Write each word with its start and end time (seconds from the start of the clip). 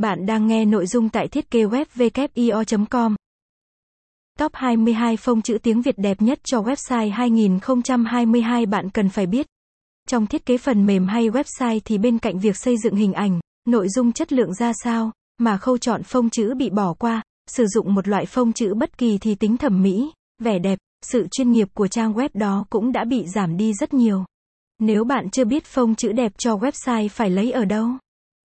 Bạn 0.00 0.26
đang 0.26 0.46
nghe 0.46 0.64
nội 0.64 0.86
dung 0.86 1.08
tại 1.08 1.28
thiết 1.28 1.50
kế 1.50 1.64
web 1.64 1.84
com 2.90 3.14
Top 4.38 4.52
22 4.54 5.16
phông 5.16 5.42
chữ 5.42 5.58
tiếng 5.62 5.82
Việt 5.82 5.98
đẹp 5.98 6.22
nhất 6.22 6.38
cho 6.44 6.60
website 6.60 7.12
2022 7.12 8.66
bạn 8.66 8.90
cần 8.90 9.08
phải 9.08 9.26
biết. 9.26 9.46
Trong 10.08 10.26
thiết 10.26 10.46
kế 10.46 10.58
phần 10.58 10.86
mềm 10.86 11.06
hay 11.06 11.28
website 11.28 11.80
thì 11.84 11.98
bên 11.98 12.18
cạnh 12.18 12.38
việc 12.38 12.56
xây 12.56 12.76
dựng 12.78 12.94
hình 12.94 13.12
ảnh, 13.12 13.40
nội 13.68 13.88
dung 13.88 14.12
chất 14.12 14.32
lượng 14.32 14.54
ra 14.54 14.72
sao, 14.84 15.12
mà 15.38 15.56
khâu 15.56 15.78
chọn 15.78 16.02
phông 16.02 16.30
chữ 16.30 16.54
bị 16.54 16.70
bỏ 16.70 16.94
qua, 16.94 17.22
sử 17.50 17.66
dụng 17.66 17.94
một 17.94 18.08
loại 18.08 18.26
phông 18.26 18.52
chữ 18.52 18.74
bất 18.74 18.98
kỳ 18.98 19.18
thì 19.18 19.34
tính 19.34 19.56
thẩm 19.56 19.82
mỹ, 19.82 20.10
vẻ 20.42 20.58
đẹp, 20.58 20.78
sự 21.02 21.26
chuyên 21.30 21.52
nghiệp 21.52 21.68
của 21.74 21.88
trang 21.88 22.12
web 22.12 22.28
đó 22.34 22.64
cũng 22.70 22.92
đã 22.92 23.04
bị 23.04 23.26
giảm 23.26 23.56
đi 23.56 23.72
rất 23.74 23.94
nhiều. 23.94 24.24
Nếu 24.78 25.04
bạn 25.04 25.30
chưa 25.30 25.44
biết 25.44 25.64
phông 25.64 25.94
chữ 25.94 26.12
đẹp 26.12 26.32
cho 26.38 26.56
website 26.56 27.08
phải 27.08 27.30
lấy 27.30 27.52
ở 27.52 27.64
đâu 27.64 27.88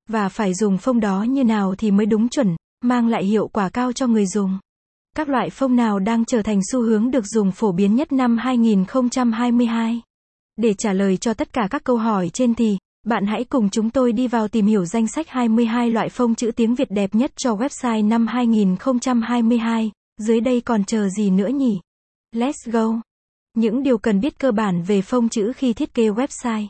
và 0.09 0.29
phải 0.29 0.55
dùng 0.55 0.79
phông 0.79 1.01
đó 1.01 1.23
như 1.23 1.45
nào 1.45 1.75
thì 1.79 1.91
mới 1.91 2.07
đúng 2.07 2.29
chuẩn, 2.29 2.57
mang 2.85 3.09
lại 3.09 3.25
hiệu 3.25 3.49
quả 3.49 3.69
cao 3.69 3.93
cho 3.93 4.07
người 4.07 4.27
dùng. 4.27 4.59
Các 5.17 5.29
loại 5.29 5.51
phông 5.51 5.77
nào 5.77 5.99
đang 5.99 6.25
trở 6.25 6.43
thành 6.43 6.61
xu 6.73 6.83
hướng 6.83 7.11
được 7.11 7.27
dùng 7.27 7.53
phổ 7.53 7.73
biến 7.73 7.95
nhất 7.95 8.13
năm 8.13 8.37
2022? 8.37 10.03
Để 10.57 10.75
trả 10.75 10.93
lời 10.93 11.17
cho 11.17 11.35
tất 11.35 11.53
cả 11.53 11.69
các 11.71 11.85
câu 11.85 11.97
hỏi 11.97 12.29
trên 12.29 12.55
thì, 12.55 12.79
bạn 13.07 13.27
hãy 13.27 13.45
cùng 13.45 13.71
chúng 13.71 13.91
tôi 13.91 14.13
đi 14.13 14.29
vào 14.29 14.49
tìm 14.49 14.67
hiểu 14.67 14.85
danh 14.85 15.07
sách 15.07 15.29
22 15.29 15.91
loại 15.91 16.09
phông 16.09 16.35
chữ 16.35 16.51
tiếng 16.57 16.75
Việt 16.75 16.91
đẹp 16.91 17.15
nhất 17.15 17.33
cho 17.37 17.55
website 17.55 18.09
năm 18.09 18.27
2022. 18.27 19.91
Dưới 20.21 20.41
đây 20.41 20.61
còn 20.61 20.85
chờ 20.85 21.09
gì 21.09 21.31
nữa 21.31 21.49
nhỉ? 21.49 21.81
Let's 22.35 22.71
go! 22.71 23.01
Những 23.55 23.83
điều 23.83 23.99
cần 23.99 24.21
biết 24.21 24.39
cơ 24.39 24.53
bản 24.53 24.83
về 24.83 25.03
phông 25.03 25.29
chữ 25.29 25.53
khi 25.57 25.73
thiết 25.73 25.95
kế 25.95 26.09
website. 26.09 26.67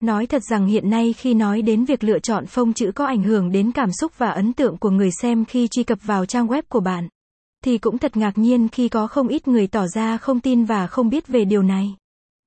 Nói 0.00 0.26
thật 0.26 0.42
rằng 0.42 0.66
hiện 0.66 0.90
nay 0.90 1.12
khi 1.12 1.34
nói 1.34 1.62
đến 1.62 1.84
việc 1.84 2.04
lựa 2.04 2.18
chọn 2.18 2.46
phông 2.46 2.72
chữ 2.72 2.92
có 2.94 3.06
ảnh 3.06 3.22
hưởng 3.22 3.52
đến 3.52 3.72
cảm 3.72 3.92
xúc 3.92 4.12
và 4.18 4.30
ấn 4.30 4.52
tượng 4.52 4.76
của 4.76 4.90
người 4.90 5.10
xem 5.22 5.44
khi 5.44 5.68
truy 5.68 5.82
cập 5.82 5.98
vào 6.02 6.26
trang 6.26 6.46
web 6.46 6.62
của 6.68 6.80
bạn, 6.80 7.08
thì 7.64 7.78
cũng 7.78 7.98
thật 7.98 8.16
ngạc 8.16 8.38
nhiên 8.38 8.68
khi 8.68 8.88
có 8.88 9.06
không 9.06 9.28
ít 9.28 9.48
người 9.48 9.66
tỏ 9.66 9.86
ra 9.86 10.16
không 10.16 10.40
tin 10.40 10.64
và 10.64 10.86
không 10.86 11.08
biết 11.08 11.28
về 11.28 11.44
điều 11.44 11.62
này. 11.62 11.96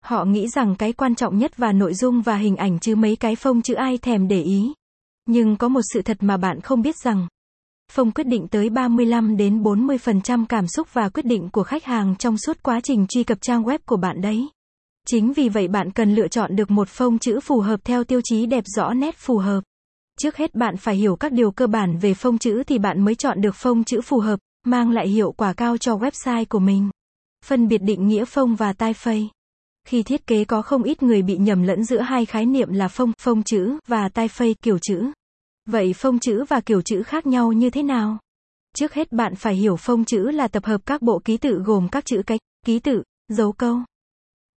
Họ 0.04 0.26
nghĩ 0.26 0.48
rằng 0.48 0.76
cái 0.76 0.94
quan 0.94 1.16
trọng 1.16 1.38
nhất 1.38 1.58
và 1.58 1.72
nội 1.72 1.94
dung 1.94 2.22
và 2.22 2.36
hình 2.36 2.56
ảnh 2.56 2.80
chứ 2.80 2.96
mấy 2.96 3.16
cái 3.16 3.36
phông 3.36 3.62
chữ 3.62 3.74
ai 3.74 3.98
thèm 3.98 4.28
để 4.28 4.42
ý. 4.42 4.74
Nhưng 5.26 5.58
có 5.58 5.68
một 5.68 5.82
sự 5.94 6.02
thật 6.02 6.18
mà 6.20 6.38
bạn 6.38 6.62
không 6.62 6.82
biết 6.82 6.96
rằng, 6.96 7.28
phông 7.92 8.12
quyết 8.12 8.28
định 8.28 8.48
tới 8.48 8.70
35 8.70 9.38
đến 9.38 9.64
40% 9.64 10.46
cảm 10.50 10.68
xúc 10.68 10.88
và 10.94 11.10
quyết 11.10 11.26
định 11.26 11.50
của 11.50 11.64
khách 11.64 11.84
hàng 11.84 12.16
trong 12.20 12.38
suốt 12.38 12.64
quá 12.64 12.80
trình 12.84 13.06
truy 13.10 13.24
cập 13.24 13.38
trang 13.42 13.64
web 13.64 13.80
của 13.86 13.98
bạn 13.98 14.22
đấy. 14.22 14.48
Chính 15.08 15.34
vì 15.34 15.50
vậy 15.50 15.68
bạn 15.68 15.92
cần 15.92 16.16
lựa 16.16 16.28
chọn 16.28 16.56
được 16.56 16.72
một 16.72 16.90
phông 16.90 17.20
chữ 17.20 17.40
phù 17.40 17.60
hợp 17.60 17.80
theo 17.84 18.04
tiêu 18.04 18.22
chí 18.24 18.46
đẹp 18.46 18.64
rõ 18.76 18.94
nét 18.94 19.16
phù 19.18 19.38
hợp. 19.38 19.62
Trước 20.20 20.38
hết 20.38 20.56
bạn 20.56 20.78
phải 20.78 20.96
hiểu 20.96 21.16
các 21.16 21.32
điều 21.32 21.52
cơ 21.52 21.68
bản 21.68 21.98
về 21.98 22.14
phông 22.14 22.38
chữ 22.38 22.64
thì 22.68 22.78
bạn 22.78 23.02
mới 23.02 23.16
chọn 23.16 23.42
được 23.42 23.56
phông 23.56 23.84
chữ 23.84 24.02
phù 24.02 24.20
hợp, 24.20 24.40
mang 24.66 24.92
lại 24.92 25.08
hiệu 25.08 25.32
quả 25.32 25.54
cao 25.54 25.78
cho 25.78 25.96
website 25.96 26.46
của 26.50 26.60
mình. 26.60 26.90
Phân 27.46 27.68
biệt 27.68 27.78
định 27.78 28.08
nghĩa 28.08 28.26
phông 28.26 28.56
và 28.56 28.72
typeface. 28.72 29.28
Khi 29.88 30.04
thiết 30.04 30.28
kế 30.28 30.46
có 30.46 30.62
không 30.62 30.84
ít 30.84 31.04
người 31.04 31.22
bị 31.22 31.38
nhầm 31.38 31.64
lẫn 31.64 31.84
giữa 31.84 32.00
hai 32.00 32.26
khái 32.26 32.46
niệm 32.46 32.74
là 32.74 32.88
phông, 32.88 33.12
phông 33.20 33.44
chữ 33.44 33.78
và 33.88 34.08
typeface 34.08 34.54
kiểu 34.62 34.78
chữ. 34.82 35.12
Vậy 35.70 35.94
phông 35.94 36.20
chữ 36.20 36.44
và 36.50 36.60
kiểu 36.60 36.82
chữ 36.82 37.04
khác 37.04 37.26
nhau 37.26 37.52
như 37.52 37.70
thế 37.70 37.84
nào? 37.84 38.18
Trước 38.76 38.94
hết 38.94 39.12
bạn 39.12 39.36
phải 39.36 39.56
hiểu 39.56 39.76
phông 39.76 40.06
chữ 40.06 40.20
là 40.20 40.48
tập 40.48 40.66
hợp 40.66 40.82
các 40.86 41.02
bộ 41.02 41.22
ký 41.26 41.38
tự 41.38 41.62
gồm 41.66 41.88
các 41.92 42.06
chữ 42.06 42.22
cách, 42.26 42.40
ký 42.66 42.80
tự, 42.80 43.04
dấu 43.30 43.52
câu, 43.52 43.80